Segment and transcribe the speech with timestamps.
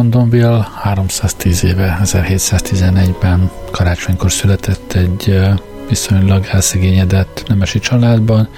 [0.00, 5.40] Jean-Joseph de Mondonville 310 éve, 1711-ben karácsonykor született egy
[5.88, 8.48] viszonylag elszegényedett nemesi családban.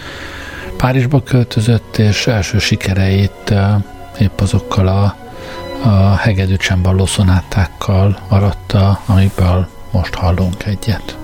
[0.76, 3.54] Párizsba költözött, és első sikereit
[4.18, 5.16] épp azokkal a,
[5.88, 11.21] a hegedű csembaló szonátákkal aratta, amiből most hallunk egyet.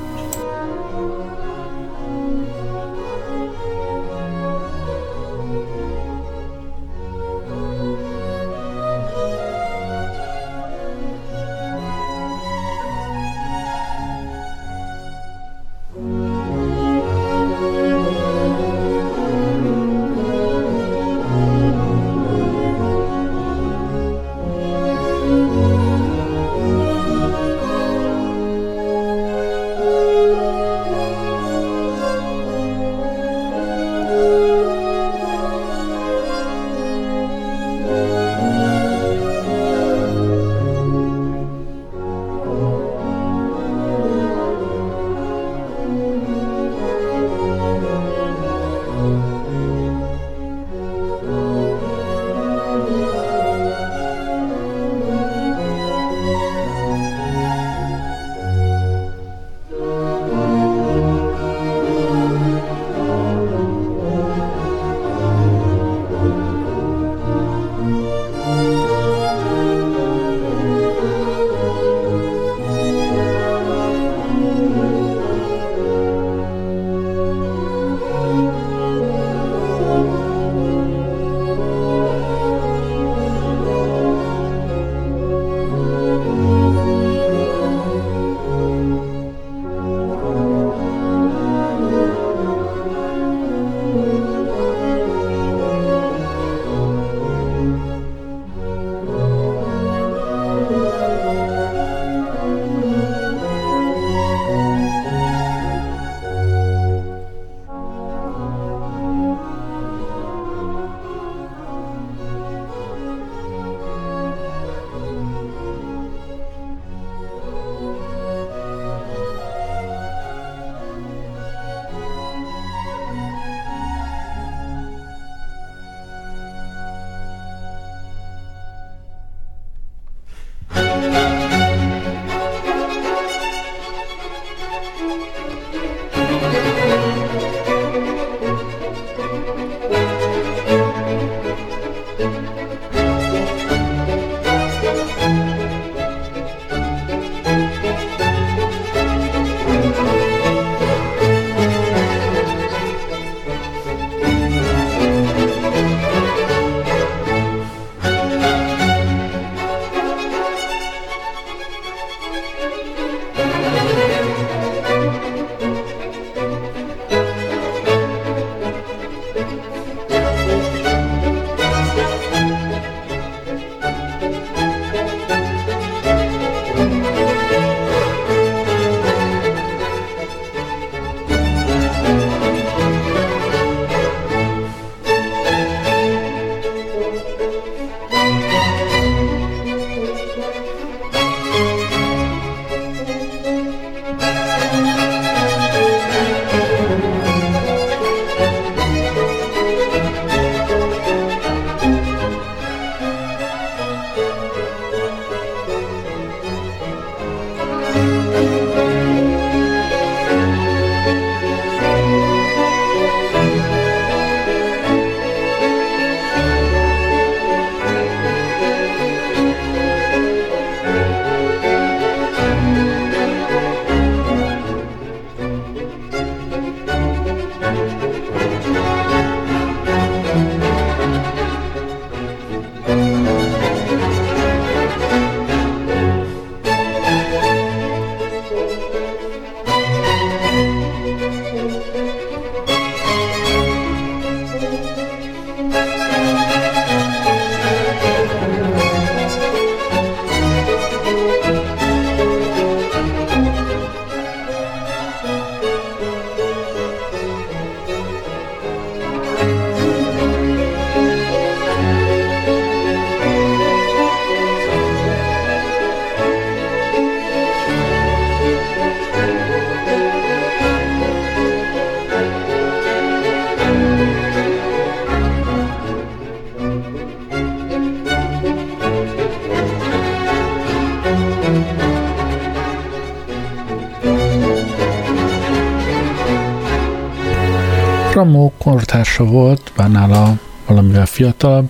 [288.71, 291.69] Kortársa volt, bár nála valamivel fiatalabb,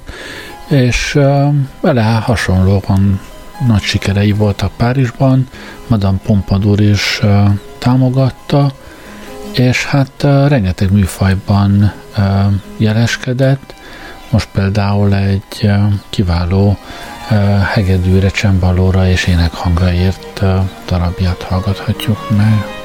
[0.69, 1.12] és
[1.81, 3.21] vele hasonlóan
[3.67, 5.49] nagy sikerei voltak Párizsban,
[5.87, 7.21] Madame Pompadour is
[7.79, 8.73] támogatta,
[9.53, 11.93] és hát rengeteg műfajban
[12.77, 13.75] jeleskedett,
[14.31, 15.71] most például egy
[16.11, 16.76] kiváló
[17.73, 20.43] hegedűre, csembalóra és énekhangra írt
[20.87, 22.77] darabját hallgathatjuk meg.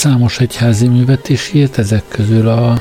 [0.00, 2.80] Számos egyházi művet is írt, ezek közül a,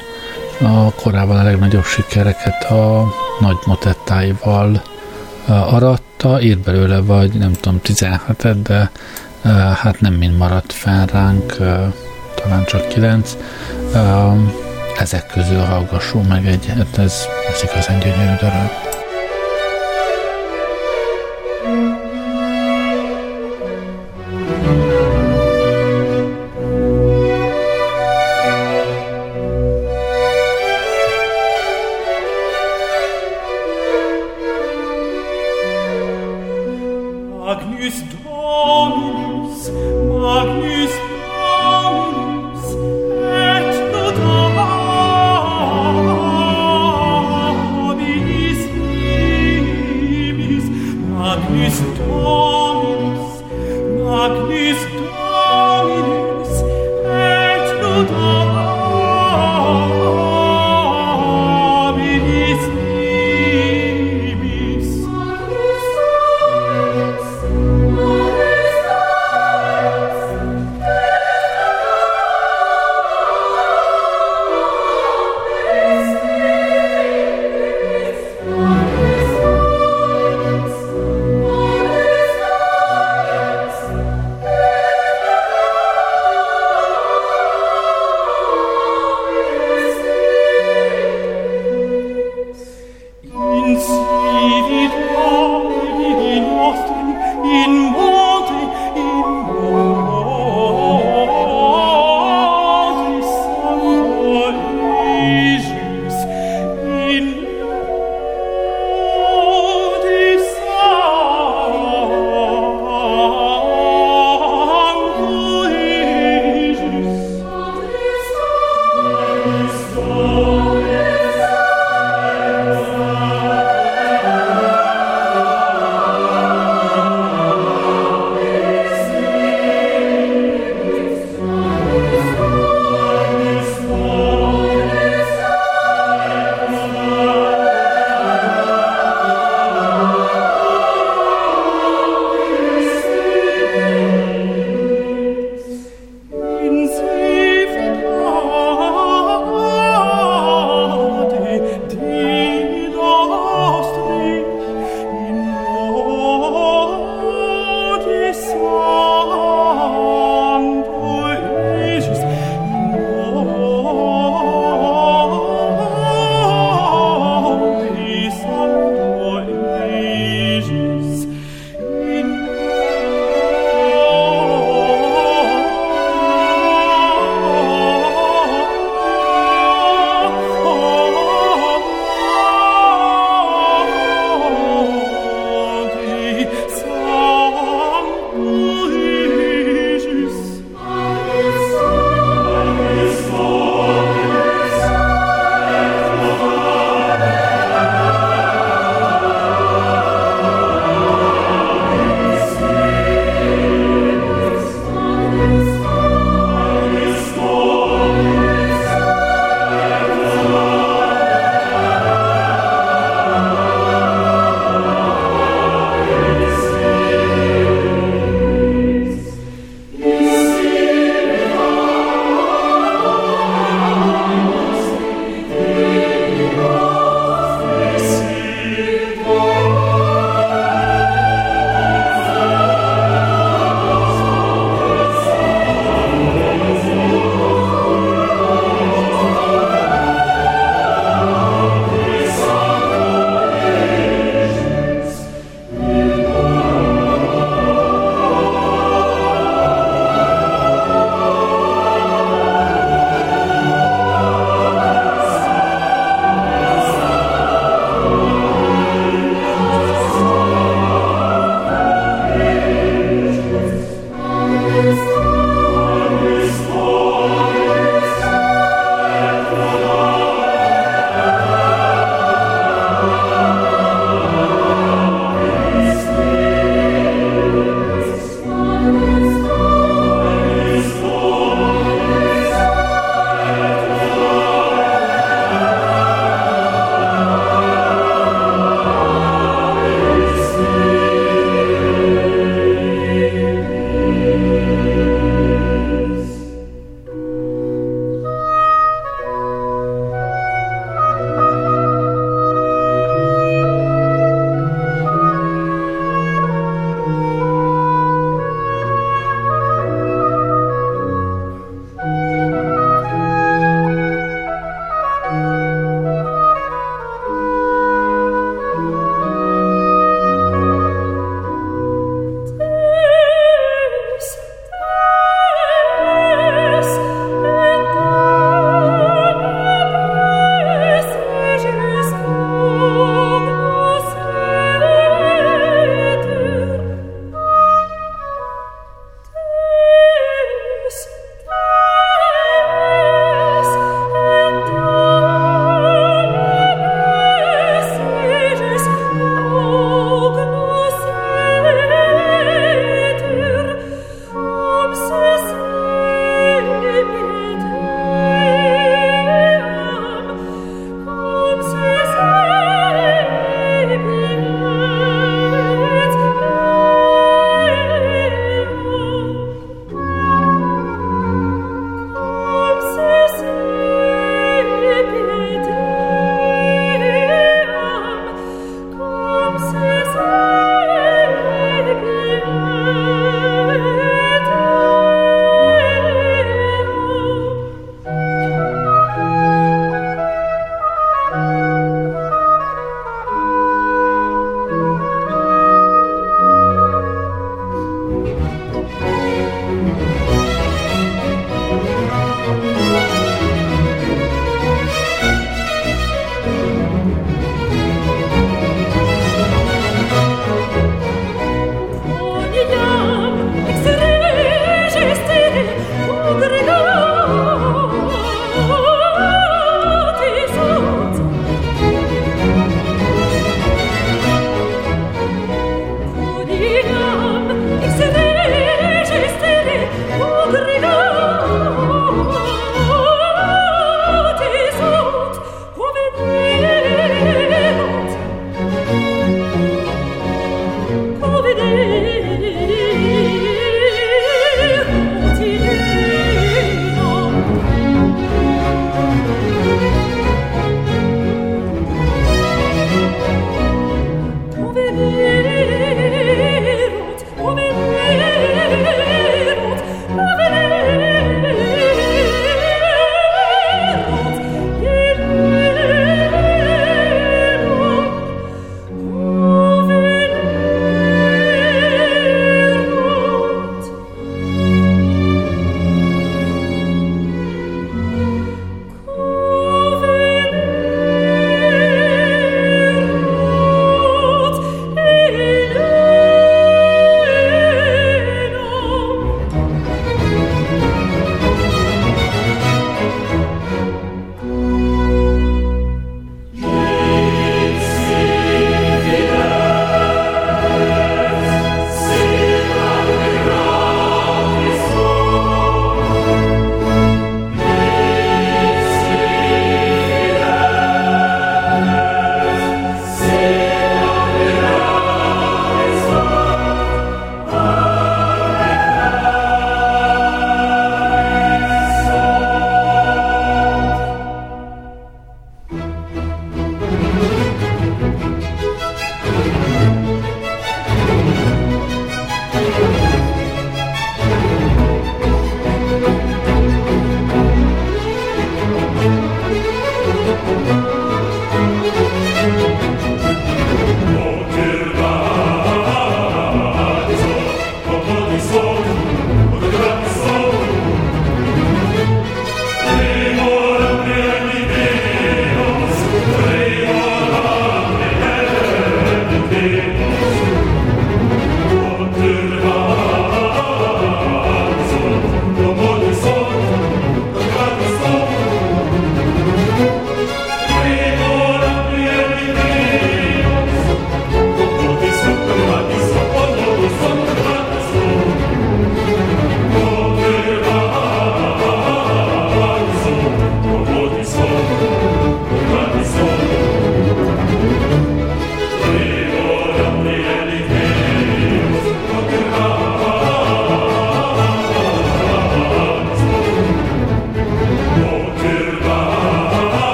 [0.61, 3.05] a korábban a legnagyobb sikereket a
[3.39, 4.81] nagy motettáival
[5.45, 8.91] aratta, írt belőle vagy nem tudom 17-et, de
[9.73, 11.55] hát nem mind maradt fel ránk,
[12.35, 13.37] talán csak 9.
[14.99, 17.13] Ezek közül hallgassunk meg egyet, ez,
[17.53, 18.88] ez igazán gyönyörű darab.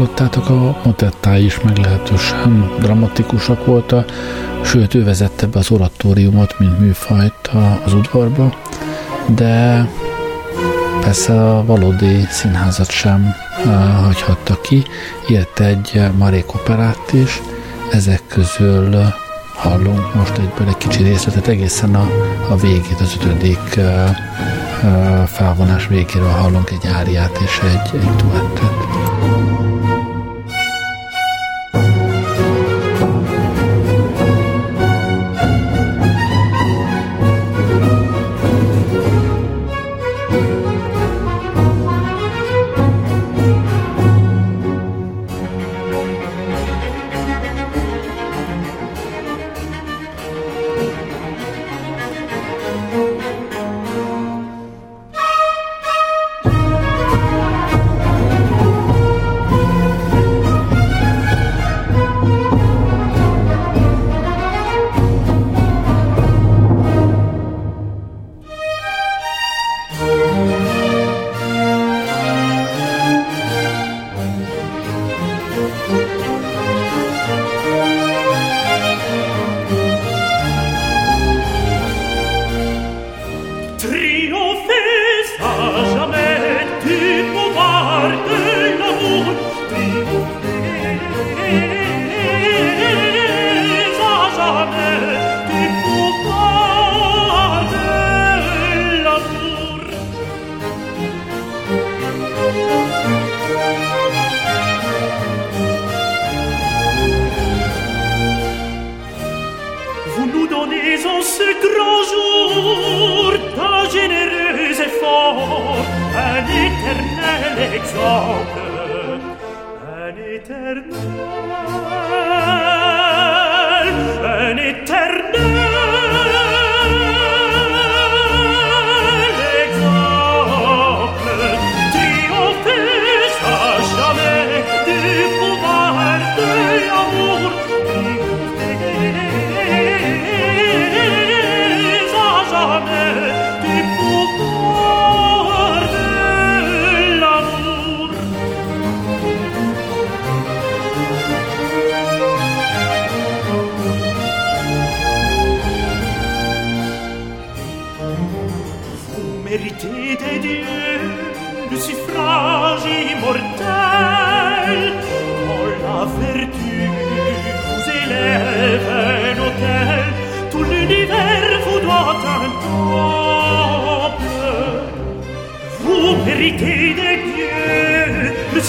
[0.00, 4.12] Hallottátok, a motettái is meglehetősen dramatikusak voltak,
[4.64, 7.50] sőt, ő vezette be az oratóriumot, mint műfajt
[7.84, 8.54] az udvarba,
[9.26, 9.88] de
[11.00, 13.34] persze a valódi színházat sem
[14.04, 14.82] hagyhatta ki,
[15.28, 17.40] írt egy Marék operát is,
[17.90, 19.12] ezek közül
[19.54, 22.08] hallunk most egyből egy kicsi részletet, egészen a,
[22.48, 24.10] a végét, az ötödik uh,
[24.82, 28.80] uh, felvonás végéről hallunk egy áriát és egy, egy duettet.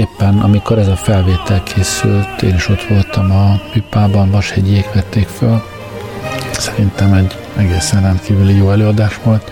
[0.00, 5.62] Éppen amikor ez a felvétel készült, én is ott voltam a Pipában, Vashegyék vették föl.
[6.52, 9.50] Szerintem egy egészen rendkívüli jó előadás volt.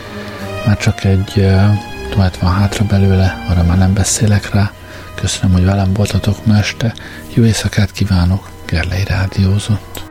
[0.66, 1.46] Már csak egy
[2.10, 4.70] duett van hátra belőle, arra már nem beszélek rá.
[5.14, 6.94] Köszönöm, hogy velem voltatok ma este.
[7.34, 10.07] Jó éjszakát kívánok, Gerlei Rádiózott.